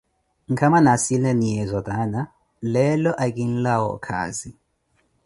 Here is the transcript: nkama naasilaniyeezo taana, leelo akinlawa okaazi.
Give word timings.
nkama 0.51 0.77
naasilaniyeezo 0.83 1.79
taana, 1.87 2.21
leelo 2.73 3.11
akinlawa 3.23 3.87
okaazi. 3.95 4.49